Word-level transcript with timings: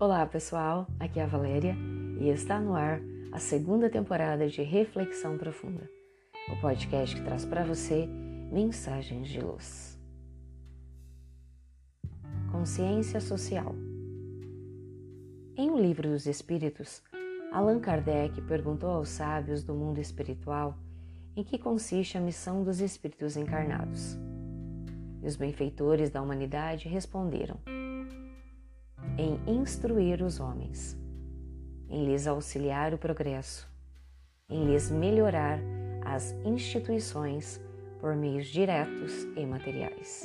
Olá 0.00 0.24
pessoal, 0.24 0.86
aqui 0.98 1.20
é 1.20 1.24
a 1.24 1.26
Valéria 1.26 1.76
e 2.18 2.30
está 2.30 2.58
no 2.58 2.74
ar 2.74 3.02
a 3.32 3.38
segunda 3.38 3.90
temporada 3.90 4.48
de 4.48 4.62
Reflexão 4.62 5.36
Profunda, 5.36 5.86
o 6.50 6.58
podcast 6.58 7.14
que 7.14 7.22
traz 7.22 7.44
para 7.44 7.64
você 7.64 8.06
mensagens 8.50 9.28
de 9.28 9.42
luz. 9.42 10.00
Consciência 12.50 13.20
Social 13.20 13.74
Em 15.54 15.68
O 15.68 15.78
Livro 15.78 16.08
dos 16.08 16.24
Espíritos, 16.24 17.02
Allan 17.52 17.78
Kardec 17.78 18.40
perguntou 18.40 18.88
aos 18.88 19.10
sábios 19.10 19.62
do 19.62 19.74
mundo 19.74 20.00
espiritual 20.00 20.78
em 21.36 21.44
que 21.44 21.58
consiste 21.58 22.16
a 22.16 22.22
missão 22.22 22.64
dos 22.64 22.80
espíritos 22.80 23.36
encarnados. 23.36 24.16
E 25.22 25.26
os 25.26 25.36
benfeitores 25.36 26.08
da 26.08 26.22
humanidade 26.22 26.88
responderam: 26.88 27.58
em 29.20 29.38
instruir 29.46 30.22
os 30.22 30.40
homens, 30.40 30.96
em 31.90 32.06
lhes 32.06 32.26
auxiliar 32.26 32.94
o 32.94 32.98
progresso, 32.98 33.70
em 34.48 34.64
lhes 34.64 34.90
melhorar 34.90 35.58
as 36.02 36.32
instituições 36.42 37.60
por 38.00 38.16
meios 38.16 38.46
diretos 38.46 39.24
e 39.36 39.44
materiais. 39.44 40.22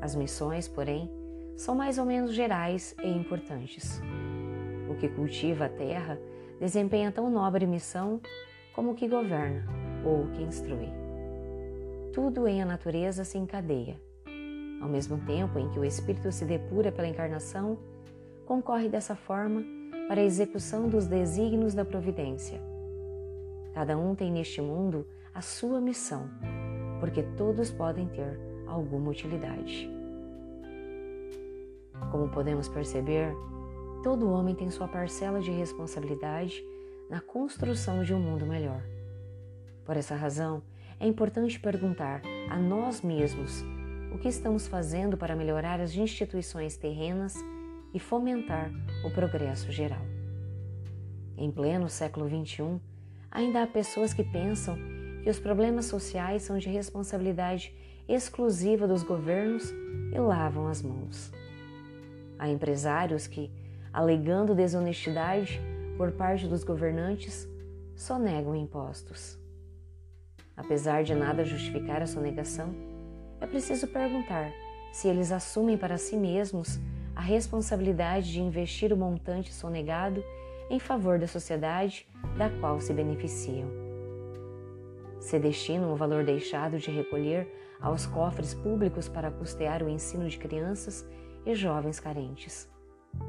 As 0.00 0.14
missões, 0.14 0.68
porém, 0.68 1.10
são 1.56 1.74
mais 1.74 1.98
ou 1.98 2.06
menos 2.06 2.32
gerais 2.32 2.94
e 3.02 3.08
importantes. 3.08 4.00
O 4.88 4.94
que 4.94 5.08
cultiva 5.08 5.64
a 5.64 5.68
terra 5.68 6.20
desempenha 6.60 7.10
tão 7.10 7.28
nobre 7.28 7.66
missão 7.66 8.20
como 8.72 8.92
o 8.92 8.94
que 8.94 9.08
governa 9.08 9.66
ou 10.04 10.22
o 10.22 10.30
que 10.30 10.42
instrui. 10.42 10.88
Tudo 12.12 12.46
em 12.46 12.62
a 12.62 12.64
natureza 12.64 13.24
se 13.24 13.36
encadeia 13.38 14.00
ao 14.80 14.88
mesmo 14.88 15.18
tempo 15.18 15.58
em 15.58 15.68
que 15.68 15.78
o 15.78 15.84
espírito 15.84 16.32
se 16.32 16.44
depura 16.44 16.90
pela 16.90 17.08
encarnação, 17.08 17.78
concorre 18.46 18.88
dessa 18.88 19.14
forma 19.14 19.62
para 20.08 20.20
a 20.20 20.24
execução 20.24 20.88
dos 20.88 21.06
desígnios 21.06 21.74
da 21.74 21.84
providência. 21.84 22.60
Cada 23.74 23.96
um 23.96 24.14
tem 24.14 24.32
neste 24.32 24.60
mundo 24.60 25.06
a 25.32 25.40
sua 25.40 25.80
missão, 25.80 26.28
porque 26.98 27.22
todos 27.22 27.70
podem 27.70 28.08
ter 28.08 28.38
alguma 28.66 29.10
utilidade. 29.10 29.88
Como 32.10 32.28
podemos 32.28 32.68
perceber, 32.68 33.32
todo 34.02 34.30
homem 34.30 34.54
tem 34.54 34.70
sua 34.70 34.88
parcela 34.88 35.40
de 35.40 35.50
responsabilidade 35.50 36.64
na 37.08 37.20
construção 37.20 38.02
de 38.02 38.14
um 38.14 38.18
mundo 38.18 38.46
melhor. 38.46 38.82
Por 39.84 39.96
essa 39.96 40.14
razão, 40.14 40.62
é 40.98 41.06
importante 41.06 41.58
perguntar 41.60 42.22
a 42.48 42.58
nós 42.58 43.02
mesmos 43.02 43.64
o 44.12 44.18
que 44.18 44.28
estamos 44.28 44.66
fazendo 44.66 45.16
para 45.16 45.36
melhorar 45.36 45.80
as 45.80 45.94
instituições 45.94 46.76
terrenas 46.76 47.34
e 47.92 47.98
fomentar 47.98 48.70
o 49.04 49.10
progresso 49.10 49.70
geral. 49.70 50.04
Em 51.36 51.50
pleno 51.50 51.88
século 51.88 52.28
XXI, 52.28 52.80
ainda 53.30 53.62
há 53.62 53.66
pessoas 53.66 54.12
que 54.12 54.22
pensam 54.22 54.76
que 55.22 55.30
os 55.30 55.38
problemas 55.38 55.86
sociais 55.86 56.42
são 56.42 56.58
de 56.58 56.68
responsabilidade 56.68 57.74
exclusiva 58.08 58.86
dos 58.86 59.02
governos 59.02 59.70
e 60.12 60.18
lavam 60.18 60.66
as 60.66 60.82
mãos. 60.82 61.32
Há 62.38 62.48
empresários 62.48 63.26
que, 63.26 63.50
alegando 63.92 64.54
desonestidade 64.54 65.60
por 65.96 66.12
parte 66.12 66.46
dos 66.46 66.64
governantes, 66.64 67.48
sonegam 67.94 68.54
impostos. 68.54 69.38
Apesar 70.56 71.04
de 71.04 71.14
nada 71.14 71.44
justificar 71.44 72.02
a 72.02 72.06
sonegação, 72.06 72.74
é 73.40 73.46
preciso 73.46 73.88
perguntar 73.88 74.52
se 74.92 75.08
eles 75.08 75.32
assumem 75.32 75.78
para 75.78 75.96
si 75.96 76.16
mesmos 76.16 76.78
a 77.14 77.20
responsabilidade 77.20 78.32
de 78.32 78.40
investir 78.40 78.92
o 78.92 78.96
montante 78.96 79.52
sonegado 79.52 80.22
em 80.68 80.78
favor 80.78 81.18
da 81.18 81.26
sociedade 81.26 82.06
da 82.36 82.50
qual 82.60 82.80
se 82.80 82.92
beneficiam. 82.92 83.68
Se 85.18 85.38
destinam 85.38 85.92
o 85.92 85.96
valor 85.96 86.24
deixado 86.24 86.78
de 86.78 86.90
recolher 86.90 87.48
aos 87.80 88.06
cofres 88.06 88.54
públicos 88.54 89.08
para 89.08 89.30
custear 89.30 89.82
o 89.82 89.88
ensino 89.88 90.28
de 90.28 90.38
crianças 90.38 91.06
e 91.44 91.54
jovens 91.54 91.98
carentes, 91.98 92.68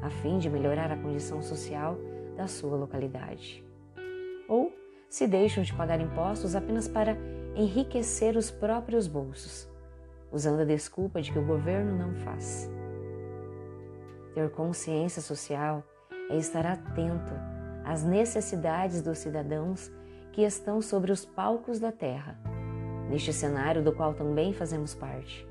a 0.00 0.10
fim 0.10 0.38
de 0.38 0.48
melhorar 0.48 0.90
a 0.90 0.96
condição 0.96 1.42
social 1.42 1.98
da 2.36 2.46
sua 2.46 2.76
localidade. 2.76 3.64
Ou 4.48 4.72
se 5.08 5.26
deixam 5.26 5.62
de 5.62 5.72
pagar 5.74 6.00
impostos 6.00 6.54
apenas 6.54 6.88
para 6.88 7.16
enriquecer 7.54 8.36
os 8.36 8.50
próprios 8.50 9.06
bolsos 9.06 9.71
usando 10.32 10.60
a 10.60 10.64
desculpa 10.64 11.20
de 11.20 11.30
que 11.30 11.38
o 11.38 11.44
governo 11.44 11.96
não 11.96 12.14
faz. 12.14 12.70
Ter 14.34 14.50
consciência 14.50 15.20
social 15.20 15.84
é 16.30 16.36
estar 16.36 16.64
atento 16.64 17.32
às 17.84 18.02
necessidades 18.02 19.02
dos 19.02 19.18
cidadãos 19.18 19.92
que 20.32 20.42
estão 20.42 20.80
sobre 20.80 21.12
os 21.12 21.24
palcos 21.24 21.78
da 21.78 21.92
terra, 21.92 22.40
neste 23.10 23.32
cenário 23.32 23.82
do 23.82 23.92
qual 23.92 24.14
também 24.14 24.54
fazemos 24.54 24.94
parte. 24.94 25.46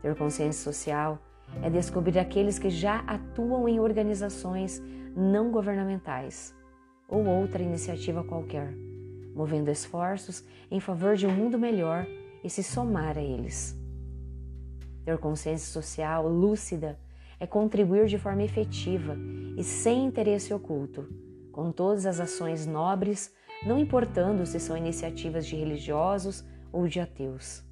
Ter 0.00 0.16
consciência 0.16 0.62
social 0.62 1.18
é 1.62 1.68
descobrir 1.68 2.18
aqueles 2.18 2.58
que 2.58 2.70
já 2.70 3.00
atuam 3.00 3.68
em 3.68 3.78
organizações 3.78 4.82
não 5.14 5.50
governamentais 5.50 6.54
ou 7.06 7.24
outra 7.26 7.62
iniciativa 7.62 8.24
qualquer, 8.24 8.74
movendo 9.34 9.70
esforços 9.70 10.42
em 10.70 10.80
favor 10.80 11.16
de 11.16 11.26
um 11.26 11.30
mundo 11.30 11.58
melhor 11.58 12.06
e 12.44 12.50
se 12.50 12.62
somar 12.62 13.16
a 13.16 13.22
eles. 13.22 13.74
Ter 15.04 15.18
consciência 15.18 15.72
social 15.72 16.28
lúcida 16.28 16.98
é 17.40 17.46
contribuir 17.46 18.06
de 18.06 18.18
forma 18.18 18.42
efetiva 18.42 19.16
e 19.56 19.64
sem 19.64 20.04
interesse 20.04 20.52
oculto, 20.52 21.08
com 21.50 21.72
todas 21.72 22.04
as 22.04 22.20
ações 22.20 22.66
nobres, 22.66 23.32
não 23.66 23.78
importando 23.78 24.44
se 24.44 24.60
são 24.60 24.76
iniciativas 24.76 25.46
de 25.46 25.56
religiosos 25.56 26.44
ou 26.70 26.86
de 26.86 27.00
ateus. 27.00 27.64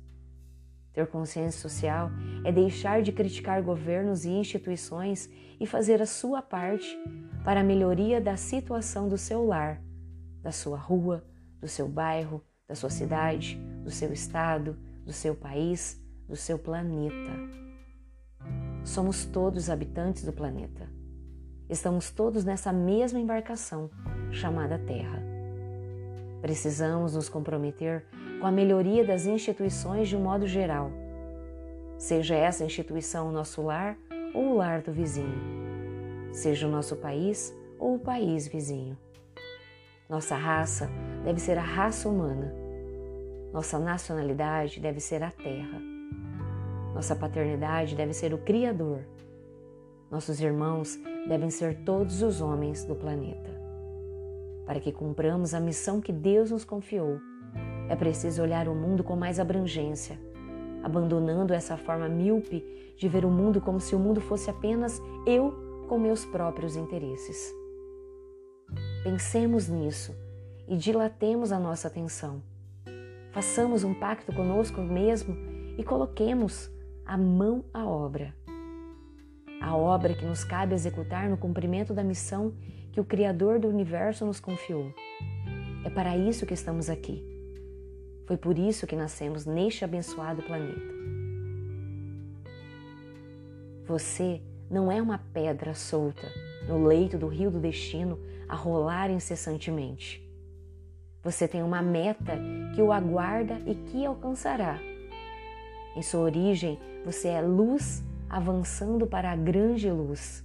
Ter 0.92 1.06
consciência 1.06 1.60
social 1.60 2.10
é 2.44 2.52
deixar 2.52 3.02
de 3.02 3.12
criticar 3.12 3.62
governos 3.62 4.24
e 4.24 4.30
instituições 4.30 5.28
e 5.58 5.66
fazer 5.66 6.02
a 6.02 6.06
sua 6.06 6.42
parte 6.42 6.98
para 7.44 7.60
a 7.60 7.64
melhoria 7.64 8.20
da 8.20 8.36
situação 8.36 9.08
do 9.08 9.16
seu 9.16 9.44
lar, 9.44 9.82
da 10.42 10.52
sua 10.52 10.76
rua, 10.76 11.24
do 11.60 11.68
seu 11.68 11.88
bairro, 11.88 12.44
da 12.68 12.74
sua 12.74 12.90
cidade, 12.90 13.58
do 13.82 13.90
seu 13.90 14.12
estado, 14.12 14.76
do 15.04 15.12
seu 15.12 15.34
país, 15.34 16.00
do 16.28 16.36
seu 16.36 16.58
planeta. 16.58 17.32
Somos 18.84 19.24
todos 19.24 19.70
habitantes 19.70 20.24
do 20.24 20.32
planeta. 20.32 20.88
Estamos 21.68 22.10
todos 22.10 22.44
nessa 22.44 22.72
mesma 22.72 23.18
embarcação 23.18 23.90
chamada 24.30 24.78
Terra. 24.78 25.22
Precisamos 26.40 27.14
nos 27.14 27.28
comprometer 27.28 28.04
com 28.40 28.46
a 28.46 28.50
melhoria 28.50 29.04
das 29.04 29.26
instituições 29.26 30.08
de 30.08 30.16
um 30.16 30.22
modo 30.22 30.46
geral, 30.46 30.90
seja 31.96 32.34
essa 32.34 32.64
instituição 32.64 33.28
o 33.28 33.32
nosso 33.32 33.62
lar 33.62 33.96
ou 34.34 34.50
o 34.50 34.56
lar 34.56 34.82
do 34.82 34.92
vizinho, 34.92 35.38
seja 36.32 36.66
o 36.66 36.70
nosso 36.70 36.96
país 36.96 37.54
ou 37.78 37.94
o 37.94 37.98
país 38.00 38.48
vizinho. 38.48 38.98
Nossa 40.08 40.34
raça 40.34 40.90
deve 41.24 41.40
ser 41.40 41.56
a 41.56 41.62
raça 41.62 42.08
humana 42.08 42.61
nossa 43.52 43.78
nacionalidade 43.78 44.80
deve 44.80 44.98
ser 44.98 45.22
a 45.22 45.30
terra. 45.30 45.78
Nossa 46.94 47.14
paternidade 47.14 47.94
deve 47.94 48.14
ser 48.14 48.32
o 48.32 48.38
Criador. 48.38 49.00
Nossos 50.10 50.40
irmãos 50.40 50.98
devem 51.28 51.50
ser 51.50 51.84
todos 51.84 52.22
os 52.22 52.40
homens 52.40 52.84
do 52.84 52.94
planeta. 52.94 53.50
Para 54.64 54.80
que 54.80 54.90
cumpramos 54.90 55.52
a 55.52 55.60
missão 55.60 56.00
que 56.00 56.12
Deus 56.12 56.50
nos 56.50 56.64
confiou, 56.64 57.18
é 57.90 57.96
preciso 57.96 58.42
olhar 58.42 58.68
o 58.68 58.74
mundo 58.74 59.04
com 59.04 59.16
mais 59.16 59.38
abrangência, 59.38 60.18
abandonando 60.82 61.52
essa 61.52 61.76
forma 61.76 62.08
míope 62.08 62.64
de 62.96 63.08
ver 63.08 63.24
o 63.24 63.30
mundo 63.30 63.60
como 63.60 63.80
se 63.80 63.94
o 63.94 63.98
mundo 63.98 64.20
fosse 64.20 64.48
apenas 64.48 65.00
eu 65.26 65.54
com 65.88 65.98
meus 65.98 66.24
próprios 66.24 66.74
interesses. 66.74 67.52
Pensemos 69.02 69.68
nisso 69.68 70.14
e 70.66 70.76
dilatemos 70.76 71.52
a 71.52 71.58
nossa 71.58 71.88
atenção 71.88 72.42
Façamos 73.32 73.82
um 73.82 73.94
pacto 73.94 74.30
conosco 74.30 74.82
mesmo 74.82 75.34
e 75.78 75.82
coloquemos 75.82 76.70
a 77.06 77.16
mão 77.16 77.64
à 77.72 77.86
obra. 77.86 78.34
A 79.58 79.74
obra 79.74 80.14
que 80.14 80.26
nos 80.26 80.44
cabe 80.44 80.74
executar 80.74 81.30
no 81.30 81.38
cumprimento 81.38 81.94
da 81.94 82.04
missão 82.04 82.52
que 82.92 83.00
o 83.00 83.04
Criador 83.04 83.58
do 83.58 83.68
universo 83.68 84.26
nos 84.26 84.38
confiou. 84.38 84.92
É 85.82 85.88
para 85.88 86.14
isso 86.14 86.44
que 86.44 86.52
estamos 86.52 86.90
aqui. 86.90 87.26
Foi 88.26 88.36
por 88.36 88.58
isso 88.58 88.86
que 88.86 88.94
nascemos 88.94 89.46
neste 89.46 89.82
abençoado 89.82 90.42
planeta. 90.42 90.92
Você 93.86 94.42
não 94.70 94.92
é 94.92 95.00
uma 95.00 95.18
pedra 95.32 95.74
solta 95.74 96.30
no 96.68 96.86
leito 96.86 97.16
do 97.16 97.28
rio 97.28 97.50
do 97.50 97.58
destino 97.58 98.18
a 98.46 98.54
rolar 98.54 99.10
incessantemente. 99.10 100.22
Você 101.22 101.46
tem 101.46 101.62
uma 101.62 101.80
meta 101.80 102.38
que 102.74 102.82
o 102.82 102.92
aguarda 102.92 103.60
e 103.64 103.74
que 103.74 104.04
alcançará. 104.04 104.78
Em 105.94 106.02
sua 106.02 106.20
origem, 106.20 106.78
você 107.04 107.28
é 107.28 107.40
luz 107.40 108.02
avançando 108.28 109.06
para 109.06 109.30
a 109.30 109.36
grande 109.36 109.90
luz. 109.90 110.44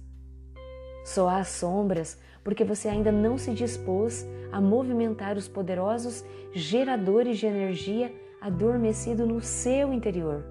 Só 1.04 1.28
há 1.28 1.42
sombras 1.42 2.18
porque 2.44 2.64
você 2.64 2.88
ainda 2.88 3.10
não 3.10 3.36
se 3.36 3.52
dispôs 3.52 4.26
a 4.52 4.60
movimentar 4.60 5.36
os 5.36 5.48
poderosos 5.48 6.24
geradores 6.52 7.38
de 7.38 7.46
energia 7.46 8.14
adormecido 8.40 9.26
no 9.26 9.40
seu 9.40 9.92
interior. 9.92 10.44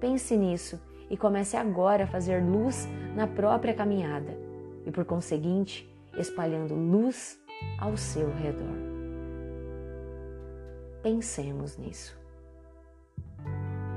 Pense 0.00 0.36
nisso 0.36 0.80
e 1.10 1.16
comece 1.16 1.56
agora 1.56 2.04
a 2.04 2.06
fazer 2.08 2.42
luz 2.42 2.88
na 3.14 3.26
própria 3.26 3.74
caminhada 3.74 4.36
e, 4.84 4.90
por 4.90 5.04
conseguinte, 5.04 5.88
espalhando 6.18 6.74
luz 6.74 7.38
ao 7.78 7.96
seu 7.96 8.32
redor. 8.34 8.87
Pensemos 11.02 11.76
nisso. 11.76 12.18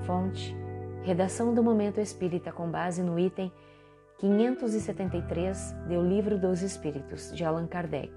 Fonte: 0.06 0.56
Redação 1.03 1.53
do 1.53 1.63
Momento 1.63 2.00
Espírita 2.00 2.51
com 2.51 2.69
base 2.69 3.01
no 3.01 3.18
item 3.18 3.51
573 4.19 5.74
do 5.88 6.01
Livro 6.01 6.38
dos 6.38 6.62
Espíritos, 6.62 7.31
de 7.33 7.44
Allan 7.44 7.65
Kardec. 7.65 8.13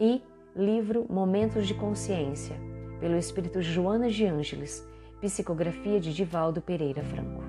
E 0.00 0.20
livro 0.56 1.06
Momentos 1.08 1.68
de 1.68 1.74
Consciência, 1.74 2.56
pelo 2.98 3.16
Espírito 3.16 3.62
Joana 3.62 4.10
de 4.10 4.26
Ângeles, 4.26 4.84
psicografia 5.20 6.00
de 6.00 6.12
Divaldo 6.12 6.60
Pereira 6.60 7.02
Franco. 7.04 7.42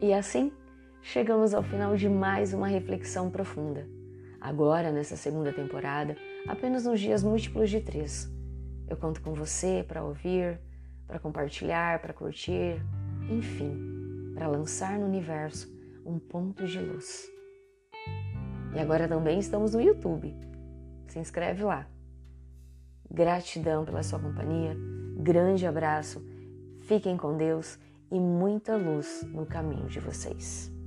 E 0.00 0.12
assim, 0.12 0.52
chegamos 1.02 1.52
ao 1.52 1.62
final 1.64 1.96
de 1.96 2.08
mais 2.08 2.54
uma 2.54 2.68
reflexão 2.68 3.28
profunda. 3.28 3.84
Agora, 4.40 4.92
nessa 4.92 5.16
segunda 5.16 5.52
temporada, 5.52 6.16
apenas 6.48 6.84
nos 6.84 6.98
dias 6.98 7.22
múltiplos 7.22 7.70
de 7.70 7.80
três. 7.80 8.28
Eu 8.88 8.96
conto 8.96 9.20
com 9.20 9.34
você 9.34 9.84
para 9.86 10.02
ouvir, 10.02 10.58
para 11.06 11.18
compartilhar, 11.18 12.00
para 12.00 12.14
curtir, 12.14 12.82
enfim, 13.30 14.32
para 14.34 14.48
lançar 14.48 14.98
no 14.98 15.06
universo 15.06 15.70
um 16.04 16.18
ponto 16.18 16.66
de 16.66 16.80
luz. 16.80 17.28
E 18.74 18.78
agora 18.78 19.06
também 19.06 19.38
estamos 19.38 19.74
no 19.74 19.80
YouTube. 19.80 20.34
Se 21.06 21.18
inscreve 21.18 21.62
lá. 21.62 21.86
Gratidão 23.10 23.84
pela 23.84 24.02
sua 24.02 24.18
companhia, 24.18 24.76
grande 25.18 25.66
abraço, 25.66 26.22
fiquem 26.80 27.16
com 27.16 27.36
Deus 27.36 27.78
e 28.10 28.18
muita 28.18 28.76
luz 28.76 29.22
no 29.32 29.46
caminho 29.46 29.86
de 29.86 29.98
vocês. 30.00 30.77